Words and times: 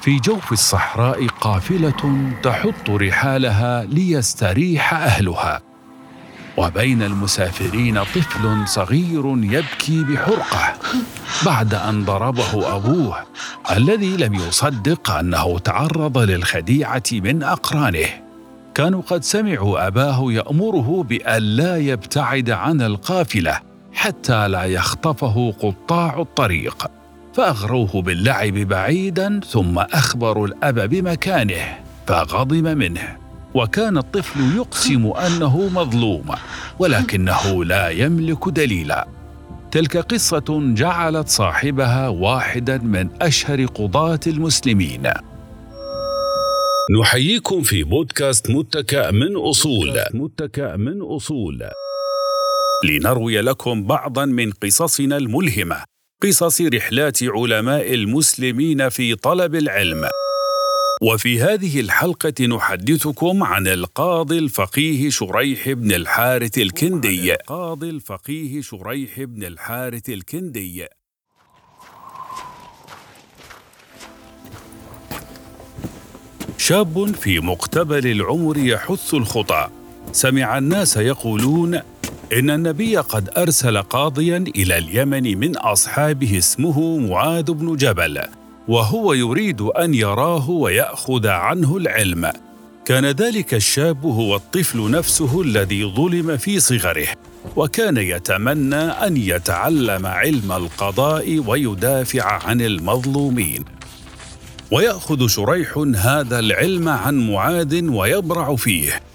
في 0.00 0.16
جوف 0.16 0.52
الصحراء 0.52 1.26
قافلة 1.26 2.32
تحط 2.42 2.90
رحالها 2.90 3.84
ليستريح 3.84 4.94
أهلها 4.94 5.60
وبين 6.56 7.02
المسافرين 7.02 8.02
طفل 8.02 8.68
صغير 8.68 9.24
يبكي 9.26 10.04
بحرقة 10.04 10.74
بعد 11.46 11.74
أن 11.74 12.04
ضربه 12.04 12.76
أبوه 12.76 13.16
الذي 13.70 14.16
لم 14.16 14.34
يصدق 14.34 15.10
أنه 15.10 15.58
تعرض 15.58 16.18
للخديعة 16.18 17.02
من 17.12 17.42
أقرانه. 17.42 18.08
كانوا 18.74 19.02
قد 19.02 19.24
سمعوا 19.24 19.86
أباه 19.86 20.32
يأمره 20.32 21.06
بألا 21.08 21.76
يبتعد 21.76 22.50
عن 22.50 22.82
القافلة 22.82 23.69
حتى 23.92 24.48
لا 24.48 24.64
يخطفه 24.64 25.54
قطاع 25.60 26.20
الطريق. 26.20 26.86
فأغروه 27.34 28.02
باللعب 28.02 28.52
بعيدا 28.54 29.40
ثم 29.46 29.78
اخبروا 29.78 30.46
الأب 30.46 30.80
بمكانه 30.80 31.78
فغضب 32.06 32.66
منه. 32.66 33.16
وكان 33.54 33.98
الطفل 33.98 34.56
يقسم 34.56 35.06
أنه 35.06 35.68
مظلوم 35.68 36.26
ولكنه 36.78 37.64
لا 37.64 37.88
يملك 37.88 38.48
دليلا. 38.48 39.08
تلك 39.70 39.96
قصة 39.96 40.74
جعلت 40.74 41.28
صاحبها 41.28 42.08
واحدا 42.08 42.78
من 42.78 43.08
أشهر 43.22 43.64
قضاة 43.64 44.20
المسلمين. 44.26 45.02
نحييكم 47.00 47.62
في 47.62 47.84
بودكاست 47.84 48.50
متكأ 48.50 49.10
من 49.10 49.36
أصول. 49.36 50.00
متكأ 50.14 50.76
من 50.76 51.02
أصول. 51.02 51.62
لنروي 52.84 53.40
لكم 53.40 53.84
بعضا 53.84 54.24
من 54.24 54.50
قصصنا 54.52 55.16
الملهمة. 55.16 55.84
قصص 56.22 56.60
رحلات 56.60 57.18
علماء 57.22 57.94
المسلمين 57.94 58.88
في 58.88 59.14
طلب 59.14 59.54
العلم. 59.54 60.08
وفي 61.02 61.42
هذه 61.42 61.80
الحلقة 61.80 62.46
نحدثكم 62.46 63.42
عن 63.42 63.66
القاضي 63.66 64.38
الفقيه 64.38 65.10
شريح 65.10 65.68
بن 65.68 65.92
الحارث 65.92 66.58
الكندي. 66.58 67.34
القاضي 67.34 67.90
الفقيه 67.90 68.60
شريح 68.60 69.20
بن 69.20 69.44
الحارث 69.44 70.08
الكندي. 70.08 70.86
شاب 76.58 77.14
في 77.14 77.40
مقتبل 77.40 78.06
العمر 78.06 78.58
يحث 78.58 79.14
الخطى 79.14 79.68
سمع 80.12 80.58
الناس 80.58 80.96
يقولون 80.96 81.80
إن 82.32 82.50
النبي 82.50 82.96
قد 82.96 83.28
أرسل 83.36 83.78
قاضيا 83.78 84.44
إلى 84.56 84.78
اليمن 84.78 85.38
من 85.38 85.56
أصحابه 85.56 86.38
اسمه 86.38 86.98
معاذ 86.98 87.52
بن 87.52 87.76
جبل 87.76 88.20
وهو 88.68 89.12
يريد 89.12 89.60
أن 89.60 89.94
يراه 89.94 90.50
ويأخذ 90.50 91.26
عنه 91.26 91.76
العلم. 91.76 92.32
كان 92.84 93.04
ذلك 93.04 93.54
الشاب 93.54 94.04
هو 94.04 94.36
الطفل 94.36 94.90
نفسه 94.90 95.42
الذي 95.42 95.84
ظلم 95.84 96.36
في 96.36 96.60
صغره 96.60 97.08
وكان 97.56 97.96
يتمنى 97.96 98.76
أن 98.76 99.16
يتعلم 99.16 100.06
علم 100.06 100.52
القضاء 100.52 101.38
ويدافع 101.46 102.46
عن 102.46 102.60
المظلومين. 102.60 103.64
ويأخذ 104.70 105.26
شريح 105.26 105.84
هذا 105.96 106.38
العلم 106.38 106.88
عن 106.88 107.30
معاذ 107.30 107.88
ويبرع 107.88 108.56
فيه. 108.56 109.09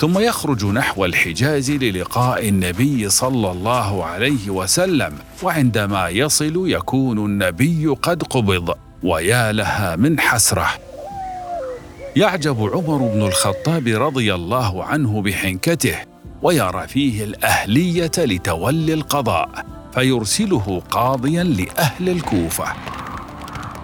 ثم 0.00 0.18
يخرج 0.18 0.64
نحو 0.64 1.04
الحجاز 1.04 1.70
للقاء 1.70 2.48
النبي 2.48 3.08
صلى 3.08 3.50
الله 3.50 4.04
عليه 4.04 4.50
وسلم 4.50 5.14
وعندما 5.42 6.08
يصل 6.08 6.70
يكون 6.70 7.18
النبي 7.18 7.86
قد 7.86 8.22
قبض 8.22 8.74
ويا 9.02 9.52
لها 9.52 9.96
من 9.96 10.20
حسرة. 10.20 10.68
يعجب 12.16 12.70
عمر 12.72 12.98
بن 12.98 13.22
الخطاب 13.22 13.88
رضي 13.88 14.34
الله 14.34 14.84
عنه 14.84 15.22
بحنكته 15.22 15.96
ويرى 16.42 16.86
فيه 16.88 17.24
الأهلية 17.24 18.10
لتولي 18.18 18.94
القضاء 18.94 19.66
فيرسله 19.94 20.82
قاضيا 20.90 21.44
لأهل 21.44 22.08
الكوفة. 22.08 22.64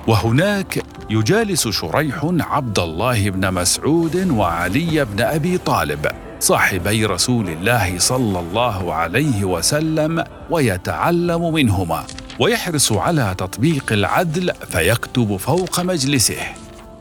وهناك 0.06 0.82
يجالس 1.10 1.68
شريح 1.68 2.20
عبد 2.24 2.78
الله 2.78 3.30
بن 3.30 3.54
مسعود 3.54 4.30
وعلي 4.30 5.04
بن 5.04 5.20
أبي 5.20 5.58
طالب 5.58 6.06
صاحبي 6.40 7.06
رسول 7.06 7.48
الله 7.48 7.98
صلى 7.98 8.40
الله 8.40 8.94
عليه 8.94 9.44
وسلم 9.44 10.24
ويتعلم 10.50 11.54
منهما 11.54 12.04
ويحرص 12.40 12.92
على 12.92 13.34
تطبيق 13.38 13.92
العدل 13.92 14.52
فيكتب 14.70 15.36
فوق 15.36 15.80
مجلسه. 15.80 16.40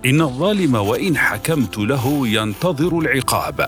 إن 0.06 0.22
الظالم 0.22 0.76
وإن 0.76 1.18
حكمت 1.18 1.78
له 1.78 2.28
ينتظر 2.28 3.00
العقاب 3.00 3.68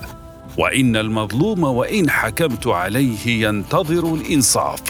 وإن 0.58 0.96
المظلوم 0.96 1.64
وإن 1.64 2.10
حكمت 2.10 2.66
عليه 2.66 3.46
ينتظر 3.46 4.14
الإنصاف. 4.14 4.82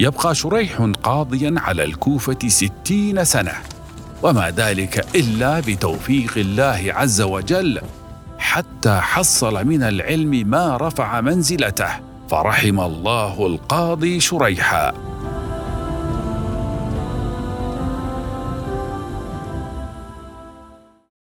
يبقى 0.00 0.34
شريح 0.34 0.90
قاضيا 1.02 1.54
على 1.56 1.84
الكوفة 1.84 2.38
ستين 2.48 3.24
سنة. 3.24 3.52
وما 4.22 4.50
ذلك 4.50 5.06
إلا 5.14 5.60
بتوفيق 5.60 6.32
الله 6.36 6.84
عز 6.88 7.20
وجل 7.20 7.80
حتى 8.38 9.00
حصل 9.00 9.66
من 9.66 9.82
العلم 9.82 10.30
ما 10.30 10.76
رفع 10.76 11.20
منزلته 11.20 11.88
فرحم 12.30 12.80
الله 12.80 13.46
القاضي 13.46 14.20
شريحا. 14.20 15.11